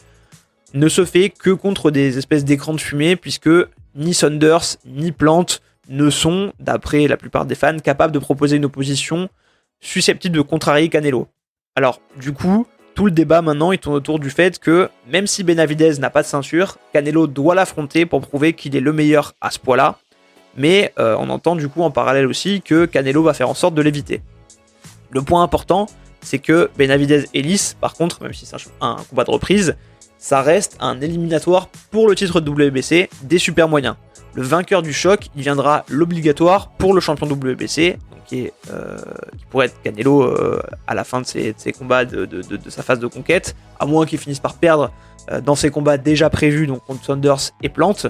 ne 0.75 0.87
se 0.89 1.07
fait 1.07 1.31
que 1.31 1.49
contre 1.49 1.91
des 1.91 2.19
espèces 2.19 2.45
d'écrans 2.45 2.75
de 2.75 2.81
fumée 2.81 3.17
puisque 3.17 3.49
ni 3.95 4.13
Saunders 4.13 4.77
ni 4.85 5.13
Plante 5.13 5.63
ne 5.89 6.11
sont, 6.11 6.53
d'après 6.61 7.09
la 7.09 7.17
plupart 7.17 7.47
des 7.47 7.55
fans, 7.55 7.79
capables 7.79 8.13
de 8.13 8.19
proposer 8.19 8.57
une 8.57 8.67
opposition 8.67 9.31
susceptible 9.81 10.37
de 10.37 10.43
contrarier 10.43 10.91
Canelo. 10.91 11.29
Alors 11.75 12.03
du 12.21 12.35
coup, 12.35 12.67
tout 12.95 13.07
le 13.07 13.13
débat 13.13 13.41
maintenant 13.41 13.73
il 13.73 13.79
tourne 13.79 13.97
autour 13.97 14.19
du 14.19 14.29
fait 14.29 14.59
que 14.59 14.91
même 15.11 15.27
si 15.27 15.43
Benavidez 15.43 15.99
n'a 16.01 16.11
pas 16.11 16.21
de 16.21 16.27
ceinture, 16.27 16.77
Canelo 16.93 17.27
doit 17.27 17.55
l'affronter 17.55 18.05
pour 18.05 18.21
prouver 18.21 18.53
qu'il 18.53 18.77
est 18.77 18.81
le 18.81 18.93
meilleur 18.93 19.33
à 19.41 19.51
ce 19.51 19.59
poids-là 19.59 19.99
mais 20.57 20.93
euh, 20.99 21.17
on 21.19 21.31
entend 21.31 21.57
du 21.57 21.69
coup 21.69 21.83
en 21.83 21.91
parallèle 21.91 22.27
aussi 22.27 22.61
que 22.63 22.85
Canelo 22.85 23.23
va 23.23 23.35
faire 23.35 23.49
en 23.49 23.55
sorte 23.55 23.75
de 23.75 23.83
l'éviter. 23.83 24.21
Le 25.11 25.23
point 25.23 25.43
important, 25.43 25.87
c'est 26.21 26.39
que 26.39 26.71
Benavidez 26.77 27.27
Ellis, 27.33 27.75
par 27.81 27.95
contre, 27.95 28.23
même 28.23 28.35
si 28.35 28.45
c'est 28.45 28.57
un, 28.81 28.97
combat 29.09 29.25
de 29.25 29.31
reprise, 29.31 29.77
ça 30.19 30.43
reste 30.43 30.77
un 30.81 31.01
éliminatoire 31.01 31.69
pour 31.91 32.09
le 32.09 32.15
titre 32.15 32.41
de 32.41 32.51
WBC 32.51 33.09
des 33.23 33.39
super 33.39 33.69
moyens. 33.69 33.95
Le 34.35 34.43
vainqueur 34.43 34.83
du 34.83 34.93
choc, 34.93 35.31
il 35.37 35.43
viendra 35.43 35.85
l'obligatoire 35.89 36.71
pour 36.71 36.93
le 36.93 37.01
champion 37.01 37.27
WBC, 37.27 37.99
donc 38.11 38.25
qui, 38.27 38.51
euh, 38.71 38.99
pourrait 39.51 39.67
être 39.67 39.81
Canelo 39.83 40.23
euh, 40.23 40.61
à 40.87 40.95
la 40.95 41.05
fin 41.05 41.21
de 41.21 41.27
ses, 41.27 41.55
combats 41.77 42.05
de, 42.05 42.29
sa 42.69 42.83
phase 42.83 42.99
de 42.99 43.07
conquête, 43.07 43.57
à 43.81 43.87
moins 43.87 44.07
qu'il 44.07 44.19
finisse 44.19 44.41
par 44.41 44.55
perdre 44.55 44.91
dans 45.45 45.55
ses 45.55 45.71
combats 45.71 45.99
déjà 45.99 46.31
prévus, 46.31 46.67
donc 46.67 46.85
contre 46.85 47.05
Saunders 47.05 47.53
et 47.63 47.69
Plante. 47.69 48.07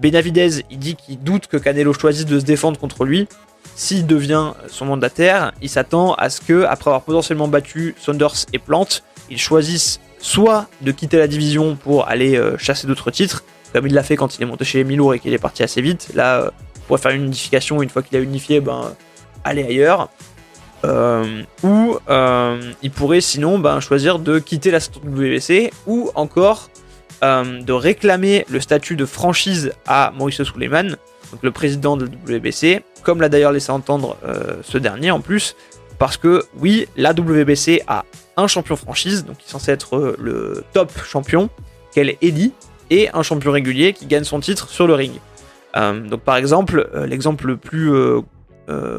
Benavidez, 0.00 0.64
il 0.70 0.78
dit 0.78 0.96
qu'il 0.96 1.18
doute 1.18 1.46
que 1.46 1.56
Canelo 1.58 1.92
choisisse 1.92 2.26
de 2.26 2.40
se 2.40 2.44
défendre 2.44 2.78
contre 2.78 3.04
lui. 3.04 3.28
S'il 3.76 4.06
devient 4.06 4.52
son 4.68 4.86
mandataire, 4.86 5.52
il 5.60 5.68
s'attend 5.68 6.14
à 6.14 6.30
ce 6.30 6.40
que, 6.40 6.64
après 6.64 6.90
avoir 6.90 7.02
potentiellement 7.02 7.48
battu 7.48 7.94
Saunders 7.98 8.46
et 8.52 8.58
Plante, 8.58 9.02
il 9.30 9.38
choisisse 9.38 10.00
soit 10.18 10.66
de 10.80 10.90
quitter 10.92 11.18
la 11.18 11.26
division 11.26 11.76
pour 11.76 12.08
aller 12.08 12.36
euh, 12.36 12.56
chasser 12.58 12.86
d'autres 12.86 13.10
titres, 13.10 13.44
comme 13.72 13.86
il 13.86 13.94
l'a 13.94 14.02
fait 14.02 14.16
quand 14.16 14.36
il 14.36 14.42
est 14.42 14.46
monté 14.46 14.64
chez 14.64 14.82
les 14.82 14.94
et 14.94 15.18
qu'il 15.18 15.32
est 15.32 15.38
parti 15.38 15.62
assez 15.62 15.82
vite. 15.82 16.10
Là, 16.14 16.40
euh, 16.40 16.50
pour 16.88 16.98
faire 16.98 17.12
une 17.12 17.24
unification, 17.24 17.82
une 17.82 17.90
fois 17.90 18.02
qu'il 18.02 18.16
a 18.16 18.20
unifié, 18.20 18.60
ben, 18.60 18.94
aller 19.44 19.64
ailleurs. 19.64 20.08
Euh, 20.82 21.42
ou 21.62 21.98
il 22.82 22.90
pourrait 22.90 23.20
sinon 23.20 23.58
ben, 23.58 23.80
choisir 23.80 24.18
de 24.18 24.38
quitter 24.38 24.70
la 24.70 24.78
WBC 24.78 25.72
ou 25.86 26.10
encore 26.14 26.70
euh, 27.22 27.60
de 27.62 27.72
réclamer 27.72 28.46
le 28.48 28.60
statut 28.60 28.96
de 28.96 29.04
franchise 29.04 29.72
à 29.86 30.12
Maurice 30.16 30.42
Suleiman, 30.42 30.96
donc 31.32 31.42
le 31.42 31.50
président 31.50 31.96
de 31.96 32.06
la 32.06 32.36
WBC, 32.36 32.82
comme 33.02 33.20
l'a 33.20 33.28
d'ailleurs 33.28 33.52
laissé 33.52 33.70
entendre 33.70 34.16
euh, 34.24 34.56
ce 34.62 34.78
dernier 34.78 35.10
en 35.10 35.20
plus, 35.20 35.54
parce 35.98 36.16
que 36.16 36.44
oui, 36.58 36.88
la 36.96 37.10
WBC 37.10 37.82
a 37.86 38.04
un 38.38 38.46
champion 38.46 38.74
franchise, 38.74 39.26
donc 39.26 39.36
qui 39.36 39.48
est 39.48 39.50
censé 39.50 39.70
être 39.70 39.96
euh, 39.96 40.16
le 40.18 40.64
top 40.72 40.90
champion, 41.04 41.50
qu'elle 41.92 42.08
est 42.08 42.18
et 42.88 43.10
un 43.12 43.22
champion 43.22 43.52
régulier 43.52 43.92
qui 43.92 44.06
gagne 44.06 44.24
son 44.24 44.40
titre 44.40 44.70
sur 44.70 44.86
le 44.86 44.94
ring. 44.94 45.12
donc 45.74 46.22
par 46.22 46.36
exemple, 46.36 46.88
l'exemple 47.06 47.46
le 47.46 47.56
plus 47.56 47.92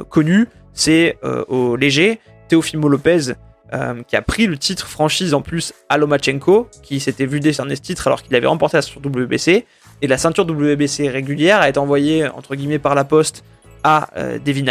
connu, 0.09 0.47
c'est 0.73 1.17
au 1.49 1.75
léger, 1.75 2.19
Teofimo 2.47 2.87
Lopez 2.87 3.33
euh, 3.73 4.03
qui 4.07 4.15
a 4.15 4.21
pris 4.21 4.47
le 4.47 4.57
titre 4.57 4.87
franchise 4.87 5.33
en 5.33 5.41
plus 5.41 5.73
à 5.89 5.97
Lomachenko, 5.97 6.67
qui 6.83 6.99
s'était 6.99 7.25
vu 7.25 7.39
décerner 7.39 7.75
ce 7.75 7.81
titre 7.81 8.07
alors 8.07 8.21
qu'il 8.21 8.35
avait 8.35 8.47
remporté 8.47 8.77
la 8.77 8.81
ceinture 8.81 9.01
WBC. 9.05 9.65
Et 10.01 10.07
la 10.07 10.17
ceinture 10.17 10.45
WBC 10.45 11.09
régulière 11.09 11.61
a 11.61 11.69
été 11.69 11.79
envoyée 11.79 12.27
entre 12.27 12.55
guillemets 12.55 12.79
par 12.79 12.95
la 12.95 13.03
poste 13.03 13.43
à 13.83 14.09
euh, 14.17 14.39
Devin 14.39 14.65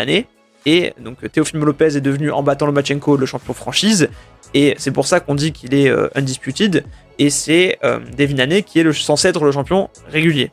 Et 0.66 0.92
donc 1.00 1.30
Teofimo 1.32 1.64
Lopez 1.64 1.96
est 1.96 2.00
devenu 2.00 2.30
en 2.30 2.42
battant 2.42 2.66
Lomachenko 2.66 3.16
le 3.16 3.26
champion 3.26 3.54
franchise. 3.54 4.08
Et 4.54 4.74
c'est 4.78 4.90
pour 4.90 5.06
ça 5.06 5.20
qu'on 5.20 5.34
dit 5.34 5.52
qu'il 5.52 5.74
est 5.74 5.88
euh, 5.88 6.08
undisputed. 6.14 6.84
Et 7.18 7.30
c'est 7.30 7.78
euh, 7.84 8.00
Devin 8.16 8.60
qui 8.62 8.80
est 8.80 8.82
le, 8.82 8.92
censé 8.92 9.28
être 9.28 9.44
le 9.44 9.52
champion 9.52 9.88
régulier. 10.08 10.50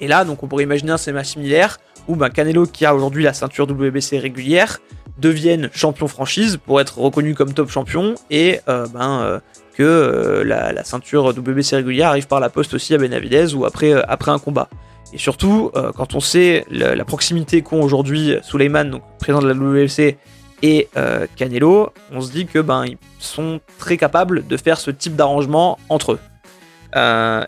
Et 0.00 0.08
là, 0.08 0.24
donc 0.24 0.42
on 0.42 0.48
pourrait 0.48 0.64
imaginer 0.64 0.92
un 0.92 0.96
schéma 0.96 1.24
similaire 1.24 1.78
où 2.08 2.16
ben, 2.16 2.28
Canelo, 2.28 2.66
qui 2.66 2.84
a 2.84 2.94
aujourd'hui 2.94 3.22
la 3.22 3.32
ceinture 3.32 3.66
WBC 3.68 4.18
régulière, 4.18 4.78
deviennent 5.18 5.70
champion 5.72 6.08
franchise 6.08 6.58
pour 6.64 6.80
être 6.80 6.98
reconnu 6.98 7.34
comme 7.34 7.52
top 7.52 7.70
champion 7.70 8.14
et 8.30 8.60
euh, 8.68 8.86
ben, 8.92 9.20
euh, 9.22 9.40
que 9.74 9.82
euh, 9.82 10.44
la, 10.44 10.84
ceinture 10.84 11.26
WBC 11.26 11.76
régulière 11.76 12.08
arrive 12.08 12.26
par 12.26 12.40
la 12.40 12.48
poste 12.48 12.74
aussi 12.74 12.94
à 12.94 12.98
Benavidez 12.98 13.54
ou 13.54 13.64
après, 13.64 13.92
après 13.92 14.30
un 14.30 14.38
combat. 14.38 14.68
Et 15.12 15.18
surtout, 15.18 15.70
quand 15.96 16.14
on 16.14 16.20
sait 16.20 16.66
la, 16.68 17.04
proximité 17.04 17.62
qu'ont 17.62 17.80
aujourd'hui 17.80 18.34
Suleiman, 18.42 18.90
donc 18.90 19.02
président 19.20 19.40
de 19.40 19.46
la 19.46 19.54
WBC, 19.54 20.18
et 20.62 20.88
Canelo, 21.36 21.90
on 22.10 22.20
se 22.20 22.32
dit 22.32 22.46
que 22.46 22.58
ben 22.58 22.84
ils 22.86 22.98
sont 23.20 23.60
très 23.78 23.96
capables 23.96 24.46
de 24.46 24.56
faire 24.56 24.78
ce 24.78 24.90
type 24.90 25.14
d'arrangement 25.14 25.78
entre 25.88 26.14
eux. 26.14 26.18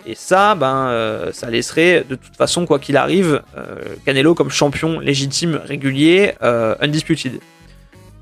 Et 0.07 0.15
ça, 0.15 0.55
ben, 0.55 1.31
ça 1.33 1.51
laisserait 1.51 2.05
de 2.09 2.15
toute 2.15 2.37
façon, 2.37 2.65
quoi 2.65 2.79
qu'il 2.79 2.97
arrive, 2.97 3.43
Canelo 4.07 4.37
comme 4.37 4.51
champion 4.51 5.01
légitime, 5.01 5.61
régulier, 5.65 6.35
undisputed. 6.41 7.41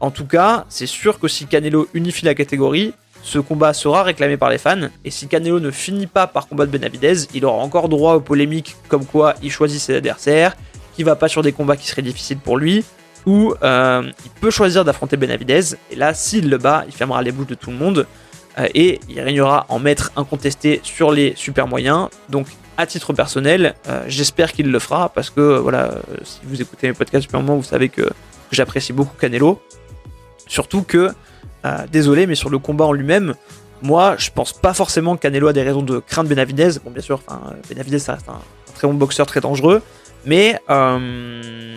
En 0.06 0.12
tout 0.12 0.24
cas, 0.24 0.66
c'est 0.68 0.86
sûr 0.86 1.18
que 1.18 1.26
si 1.26 1.46
Canelo 1.46 1.88
unifie 1.92 2.24
la 2.24 2.36
catégorie, 2.36 2.94
ce 3.24 3.40
combat 3.40 3.74
sera 3.74 4.04
réclamé 4.04 4.36
par 4.36 4.50
les 4.50 4.56
fans, 4.56 4.88
et 5.04 5.10
si 5.10 5.26
Canelo 5.26 5.58
ne 5.58 5.72
finit 5.72 6.06
pas 6.06 6.28
par 6.28 6.46
combattre 6.46 6.70
Benavidez, 6.70 7.26
il 7.34 7.44
aura 7.44 7.60
encore 7.60 7.88
droit 7.88 8.14
aux 8.14 8.20
polémiques 8.20 8.76
comme 8.86 9.04
quoi 9.04 9.34
il 9.42 9.50
choisit 9.50 9.80
ses 9.80 9.96
adversaires, 9.96 10.56
qu'il 10.94 11.04
va 11.04 11.16
pas 11.16 11.26
sur 11.26 11.42
des 11.42 11.50
combats 11.50 11.76
qui 11.76 11.88
seraient 11.88 12.02
difficiles 12.02 12.38
pour 12.38 12.56
lui, 12.56 12.84
où 13.26 13.52
il 13.64 14.30
peut 14.40 14.52
choisir 14.52 14.84
d'affronter 14.84 15.16
Benavidez. 15.16 15.74
Et 15.90 15.96
là, 15.96 16.14
s'il 16.14 16.50
le 16.50 16.58
bat, 16.58 16.84
il 16.86 16.94
fermera 16.94 17.20
les 17.20 17.32
bouches 17.32 17.48
de 17.48 17.56
tout 17.56 17.72
le 17.72 17.76
monde. 17.76 18.06
et 18.74 19.00
il 19.08 19.20
régnera 19.20 19.66
en 19.68 19.78
maître 19.78 20.12
incontesté 20.16 20.80
sur 20.82 21.12
les 21.12 21.34
super 21.36 21.66
moyens. 21.66 22.08
Donc 22.28 22.46
à 22.76 22.86
titre 22.86 23.12
personnel, 23.12 23.74
j'espère 24.06 24.52
qu'il 24.52 24.70
le 24.70 24.78
fera 24.78 25.08
parce 25.08 25.30
que 25.30 25.58
voilà, 25.58 25.94
si 26.24 26.40
vous 26.44 26.60
écoutez 26.60 26.88
mes 26.88 26.94
podcasts 26.94 27.30
depuis 27.30 27.42
vous 27.42 27.62
savez 27.62 27.88
que 27.88 28.10
j'apprécie 28.50 28.92
beaucoup 28.92 29.16
Canelo. 29.16 29.60
Surtout 30.46 30.82
que, 30.82 31.12
désolé, 31.90 32.26
mais 32.26 32.36
sur 32.36 32.48
le 32.48 32.58
combat 32.58 32.84
en 32.84 32.92
lui-même, 32.92 33.34
moi, 33.82 34.16
je 34.18 34.30
pense 34.30 34.52
pas 34.52 34.74
forcément 34.74 35.16
que 35.16 35.22
Canelo 35.22 35.48
a 35.48 35.52
des 35.52 35.62
raisons 35.62 35.82
de 35.82 35.98
craindre 35.98 36.28
Benavidez. 36.28 36.78
Bon, 36.84 36.90
bien 36.90 37.02
sûr, 37.02 37.20
Benavidez, 37.68 37.98
ça 37.98 38.14
reste 38.14 38.28
un, 38.28 38.40
très 38.74 38.86
bon 38.86 38.94
boxeur, 38.94 39.26
très 39.26 39.40
dangereux. 39.40 39.82
Mais 40.24 40.58
euh, 40.70 41.76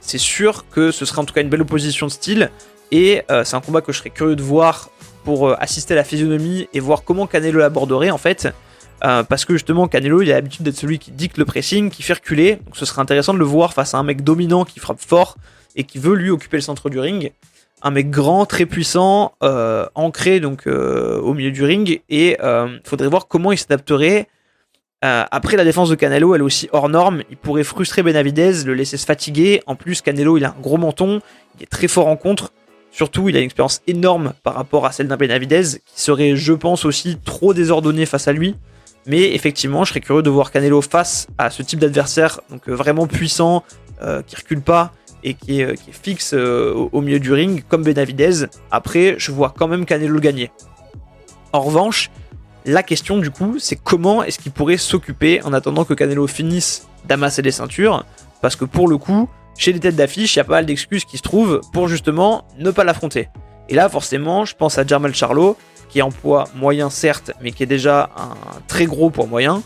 c'est 0.00 0.18
sûr 0.18 0.64
que 0.70 0.90
ce 0.90 1.04
serait 1.04 1.20
en 1.20 1.24
tout 1.24 1.34
cas 1.34 1.42
une 1.42 1.48
belle 1.48 1.62
opposition 1.62 2.06
de 2.06 2.12
style. 2.12 2.50
Et 2.90 3.22
euh, 3.30 3.44
c'est 3.44 3.56
un 3.56 3.60
combat 3.60 3.80
que 3.80 3.92
je 3.92 3.98
serais 3.98 4.10
curieux 4.10 4.36
de 4.36 4.42
voir 4.42 4.90
pour 5.24 5.48
euh, 5.48 5.56
assister 5.58 5.94
à 5.94 5.96
la 5.96 6.04
physionomie 6.04 6.68
et 6.72 6.80
voir 6.80 7.02
comment 7.04 7.26
Canelo 7.26 7.58
l'aborderait 7.58 8.10
en 8.10 8.18
fait. 8.18 8.48
parce 9.00 9.44
que 9.44 9.52
justement, 9.52 9.88
Canelo, 9.88 10.22
il 10.22 10.30
a 10.30 10.34
l'habitude 10.34 10.64
d'être 10.64 10.76
celui 10.76 10.98
qui 10.98 11.10
dicte 11.12 11.38
le 11.38 11.44
pressing, 11.44 11.90
qui 11.90 12.02
fait 12.02 12.14
reculer. 12.14 12.56
Donc 12.64 12.76
ce 12.76 12.84
serait 12.84 13.02
intéressant 13.02 13.34
de 13.34 13.38
le 13.38 13.44
voir 13.44 13.72
face 13.72 13.94
à 13.94 13.98
un 13.98 14.02
mec 14.02 14.22
dominant 14.22 14.64
qui 14.64 14.80
frappe 14.80 15.00
fort 15.00 15.36
et 15.76 15.84
qui 15.84 15.98
veut 15.98 16.14
lui 16.14 16.30
occuper 16.30 16.56
le 16.56 16.62
centre 16.62 16.90
du 16.90 16.98
ring 16.98 17.32
un 17.82 17.90
mec 17.90 18.10
grand, 18.10 18.46
très 18.46 18.66
puissant, 18.66 19.32
euh, 19.42 19.86
ancré 19.94 20.40
donc 20.40 20.66
euh, 20.66 21.20
au 21.20 21.34
milieu 21.34 21.50
du 21.50 21.64
ring, 21.64 22.00
et 22.08 22.30
il 22.30 22.36
euh, 22.42 22.78
faudrait 22.84 23.08
voir 23.08 23.28
comment 23.28 23.52
il 23.52 23.58
s'adapterait. 23.58 24.28
après 25.02 25.56
la 25.56 25.64
défense 25.64 25.88
de 25.90 25.94
Canelo, 25.94 26.34
elle 26.34 26.40
est 26.40 26.44
aussi 26.44 26.68
hors 26.72 26.88
norme. 26.88 27.22
Il 27.30 27.36
pourrait 27.36 27.64
frustrer 27.64 28.02
Benavidez, 28.02 28.64
le 28.64 28.74
laisser 28.74 28.96
se 28.96 29.06
fatiguer. 29.06 29.62
En 29.66 29.76
plus, 29.76 30.02
Canelo, 30.02 30.36
il 30.36 30.44
a 30.44 30.48
un 30.48 30.60
gros 30.60 30.76
menton, 30.76 31.20
il 31.56 31.62
est 31.62 31.66
très 31.66 31.88
fort 31.88 32.08
en 32.08 32.16
contre. 32.16 32.52
Surtout, 32.90 33.28
il 33.28 33.36
a 33.36 33.38
une 33.38 33.44
expérience 33.44 33.82
énorme 33.86 34.32
par 34.42 34.54
rapport 34.54 34.86
à 34.86 34.92
celle 34.92 35.06
d'un 35.06 35.16
Benavidez, 35.16 35.78
qui 35.84 36.02
serait, 36.02 36.36
je 36.36 36.52
pense, 36.52 36.84
aussi 36.84 37.18
trop 37.24 37.54
désordonné 37.54 38.06
face 38.06 38.26
à 38.26 38.32
lui. 38.32 38.56
Mais 39.06 39.34
effectivement, 39.34 39.84
je 39.84 39.90
serais 39.90 40.00
curieux 40.00 40.22
de 40.22 40.30
voir 40.30 40.50
Canelo 40.50 40.82
face 40.82 41.28
à 41.38 41.50
ce 41.50 41.62
type 41.62 41.78
d'adversaire, 41.78 42.40
donc 42.50 42.68
vraiment 42.68 43.06
puissant, 43.06 43.62
qui 44.26 44.36
recule 44.36 44.60
pas, 44.60 44.92
et 45.24 45.34
qui 45.34 45.60
est, 45.60 45.74
fixe 45.90 46.32
euh, 46.34 46.72
au, 46.92 47.00
milieu 47.00 47.20
du 47.20 47.32
ring, 47.32 47.64
comme 47.68 47.82
Benavidez. 47.82 48.46
Après, 48.70 49.16
je 49.18 49.32
vois 49.32 49.54
quand 49.56 49.68
même 49.68 49.84
Canelo 49.84 50.20
gagner. 50.20 50.50
En 51.52 51.60
revanche, 51.60 52.10
la 52.64 52.82
question 52.82 53.18
du 53.18 53.30
coup, 53.30 53.56
c'est 53.58 53.76
comment 53.76 54.22
est-ce 54.22 54.38
qu'il 54.38 54.52
pourrait 54.52 54.76
s'occuper 54.76 55.42
en 55.42 55.52
attendant 55.52 55.84
que 55.84 55.94
Canelo 55.94 56.26
finisse 56.26 56.86
d'amasser 57.06 57.42
les 57.42 57.50
ceintures? 57.50 58.04
Parce 58.42 58.56
que 58.56 58.64
pour 58.64 58.88
le 58.88 58.98
coup, 58.98 59.28
chez 59.56 59.72
les 59.72 59.80
têtes 59.80 59.96
d'affiche, 59.96 60.36
il 60.36 60.38
y 60.38 60.40
a 60.40 60.44
pas 60.44 60.54
mal 60.54 60.66
d'excuses 60.66 61.04
qui 61.04 61.18
se 61.18 61.22
trouvent 61.22 61.60
pour 61.72 61.88
justement 61.88 62.44
ne 62.58 62.70
pas 62.70 62.84
l'affronter. 62.84 63.28
Et 63.68 63.74
là, 63.74 63.88
forcément, 63.88 64.44
je 64.44 64.54
pense 64.54 64.78
à 64.78 64.86
Jamal 64.86 65.14
Charlo, 65.14 65.56
qui 65.88 65.98
est 65.98 66.02
en 66.02 66.10
poids 66.10 66.44
moyen 66.54 66.90
certes, 66.90 67.32
mais 67.40 67.52
qui 67.52 67.62
est 67.62 67.66
déjà 67.66 68.10
un 68.16 68.60
très 68.66 68.86
gros 68.86 69.10
poids 69.10 69.26
moyen 69.26 69.62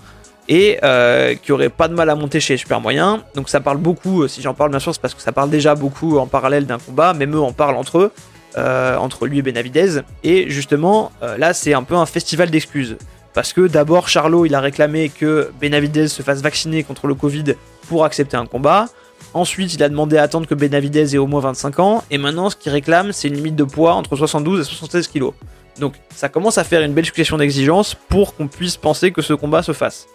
et 0.48 0.78
euh, 0.82 1.34
qui 1.34 1.52
aurait 1.52 1.68
pas 1.68 1.88
de 1.88 1.94
mal 1.94 2.10
à 2.10 2.14
monter 2.14 2.40
chez 2.40 2.54
les 2.54 2.58
super 2.58 2.80
moyens. 2.80 3.20
Donc 3.34 3.48
ça 3.48 3.60
parle 3.60 3.78
beaucoup, 3.78 4.22
euh, 4.22 4.28
si 4.28 4.42
j'en 4.42 4.54
parle 4.54 4.70
bien 4.70 4.80
sûr, 4.80 4.92
c'est 4.92 5.00
parce 5.00 5.14
que 5.14 5.22
ça 5.22 5.32
parle 5.32 5.50
déjà 5.50 5.74
beaucoup 5.74 6.18
en 6.18 6.26
parallèle 6.26 6.66
d'un 6.66 6.78
combat, 6.78 7.14
même 7.14 7.34
eux 7.34 7.40
en 7.40 7.52
parlent 7.52 7.76
entre 7.76 7.98
eux, 7.98 8.12
euh, 8.56 8.96
entre 8.96 9.26
lui 9.26 9.38
et 9.38 9.42
Benavidez. 9.42 10.00
Et 10.24 10.50
justement, 10.50 11.12
là 11.38 11.54
c'est 11.54 11.74
un 11.74 11.82
peu 11.82 11.94
un 11.94 12.06
festival 12.06 12.50
d'excuses. 12.50 12.96
Parce 13.34 13.54
que 13.54 13.66
d'abord, 13.66 14.08
Charlot, 14.08 14.44
il 14.44 14.54
a 14.54 14.60
réclamé 14.60 15.08
que 15.08 15.50
Benavidez 15.58 16.08
se 16.08 16.22
fasse 16.22 16.42
vacciner 16.42 16.82
contre 16.82 17.06
le 17.06 17.14
Covid 17.14 17.54
pour 17.88 18.04
accepter 18.04 18.36
un 18.36 18.44
combat. 18.44 18.88
Ensuite, 19.34 19.72
il 19.72 19.82
a 19.82 19.88
demandé 19.88 20.18
à 20.18 20.22
attendre 20.22 20.46
que 20.46 20.54
Benavidez 20.54 21.14
ait 21.14 21.18
au 21.18 21.26
moins 21.26 21.40
25 21.40 21.78
ans. 21.78 22.04
Et 22.10 22.18
maintenant, 22.18 22.50
ce 22.50 22.56
qu'il 22.56 22.70
réclame, 22.70 23.12
c'est 23.12 23.28
une 23.28 23.34
limite 23.34 23.56
de 23.56 23.64
poids 23.64 23.94
entre 23.94 24.16
72 24.16 24.60
et 24.60 24.64
76 24.64 25.08
kg. 25.08 25.30
Donc, 25.78 25.94
ça 26.14 26.28
commence 26.28 26.58
à 26.58 26.64
faire 26.64 26.82
une 26.82 26.92
belle 26.92 27.06
succession 27.06 27.38
d'exigences 27.38 27.94
pour 27.94 28.34
qu'on 28.34 28.48
puisse 28.48 28.76
penser 28.76 29.10
que 29.10 29.22
ce 29.22 29.32
combat 29.32 29.62
se 29.62 29.72
fasse 29.72 30.06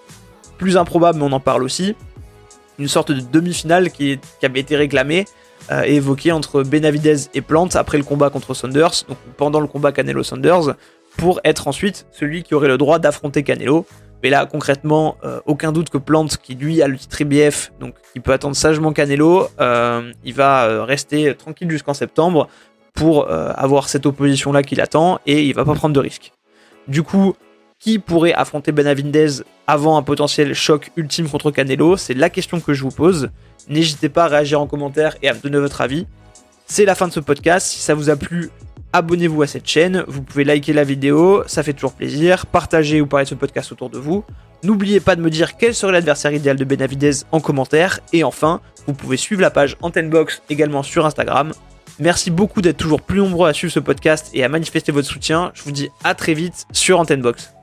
plus 0.58 0.78
improbable, 0.78 1.20
mais 1.20 1.26
on 1.26 1.32
en 1.32 1.40
parle 1.40 1.64
aussi, 1.64 1.96
une 2.80 2.88
sorte 2.88 3.12
de 3.12 3.20
demi-finale 3.20 3.92
qui, 3.92 4.20
avait 4.44 4.60
été 4.60 4.76
réclamée 4.76 5.26
euh, 5.72 5.84
et 5.86 5.96
évoquée 5.96 6.32
entre 6.32 6.64
Benavidez 6.64 7.30
et 7.34 7.42
Plant 7.42 7.70
après 7.74 7.98
le 7.98 8.04
combat 8.04 8.30
contre 8.30 8.54
Saunders, 8.54 9.04
donc 9.08 9.18
pendant 9.38 9.60
le 9.60 9.68
combat 9.68 9.92
Canelo-Saunders, 9.92 10.76
pour 11.18 11.40
être 11.44 11.68
ensuite 11.68 12.06
celui 12.12 12.44
qui 12.44 12.54
aurait 12.54 12.68
le 12.68 12.78
droit 12.78 13.00
d'affronter 13.00 13.44
Canelo. 13.44 13.86
Mais 14.24 14.30
là, 14.32 14.48
concrètement, 14.48 15.18
euh, 15.24 15.40
aucun 15.46 15.72
doute 15.72 15.90
que 15.90 15.98
Plant, 16.00 16.28
qui 16.42 16.56
lui 16.56 16.82
a 16.82 16.88
le 16.88 16.98
titre 16.98 17.22
IBF, 17.22 17.72
donc 17.80 17.96
il 18.16 18.22
peut 18.22 18.34
attendre 18.34 18.56
sagement 18.56 18.92
Canelo, 18.92 19.48
euh, 19.60 20.12
il 20.24 20.34
va 20.34 20.86
rester 20.86 21.36
tranquille 21.36 21.70
jusqu'en 21.70 21.94
septembre 21.94 22.48
pour 22.98 23.30
avoir 23.32 23.89
cette 23.89 24.06
opposition-là 24.08 24.63
qu'il 24.63 24.82
attend 24.82 25.20
et 25.25 25.44
il 25.44 25.54
va 25.54 25.63
pas 25.63 25.75
prendre 25.75 25.94
de 25.94 26.00
risques. 26.00 26.34
Du 26.88 27.04
coup, 27.04 27.36
qui 27.80 28.00
pourrait 28.00 28.34
affronter 28.34 28.72
Benavidez 28.72 29.44
avant 29.68 29.98
un 29.98 30.01
potentiel 30.01 30.56
choc 30.56 30.92
ultime 30.98 31.30
contre 31.30 31.51
Canelo? 31.51 31.96
C'est 31.96 32.16
la 32.16 32.32
question 32.32 32.60
que 32.60 32.74
je 32.74 32.82
vous 32.82 32.89
pose. 32.89 33.30
N'hésitez 33.70 34.10
pas 34.10 34.24
à 34.24 34.27
réagir 34.27 34.60
en 34.60 34.66
commentaire 34.66 35.16
et 35.22 35.30
à 35.30 35.36
me 35.36 35.39
donner 35.39 35.60
votre 35.60 35.82
avis. 35.82 36.08
C'est 36.66 36.86
la 36.86 36.96
fin 36.96 37.08
de 37.08 37.13
ce 37.13 37.20
podcast. 37.20 37.68
Si 37.68 37.80
ça 37.80 37.94
vous 37.94 38.10
a 38.10 38.16
plu, 38.16 38.50
abonnez-vous 38.94 39.44
à 39.44 39.48
cette 39.48 39.68
chaîne. 39.68 40.04
Vous 40.08 40.24
pouvez 40.24 40.44
liker 40.44 40.74
la 40.74 40.84
vidéo, 40.84 41.44
ça 41.46 41.62
fait 41.62 41.74
toujours 41.74 41.94
plaisir. 41.94 42.48
Partagez 42.48 43.00
ou 43.00 43.06
parlez 43.06 43.25
de 43.25 43.30
ce 43.30 43.36
podcast 43.36 43.72
autour 43.72 43.92
de 43.92 44.00
vous. 44.00 44.24
N'oubliez 44.63 45.00
pas 45.00 45.16
de 45.16 45.22
me 45.22 45.30
dire 45.30 45.56
quel 45.56 45.75
serait 45.75 45.92
l'adversaire 45.92 46.34
idéal 46.34 46.58
de 46.58 46.66
Benavidez 46.66 47.12
en 47.32 47.42
commentaire. 47.42 48.00
Et 48.12 48.24
enfin, 48.24 48.60
vous 48.88 48.94
pouvez 48.94 49.18
suivre 49.18 49.42
la 49.42 49.51
page 49.51 49.77
Antennebox 49.84 50.42
également 50.50 50.82
sur 50.82 51.06
Instagram. 51.06 51.54
Merci 52.00 52.32
beaucoup 52.32 52.62
d'être 52.62 52.77
toujours 52.77 53.01
plus 53.01 53.20
nombreux 53.20 53.50
à 53.50 53.54
suivre 53.54 53.74
ce 53.74 53.80
podcast 53.80 54.30
et 54.34 54.44
à 54.44 54.50
manifester 54.50 54.92
votre 54.92 55.08
soutien. 55.08 55.51
Je 55.54 55.63
vous 55.63 55.72
dis 55.72 55.89
à 56.04 56.13
très 56.13 56.34
vite 56.34 56.66
sur 56.72 57.00
Antennebox. 57.00 57.57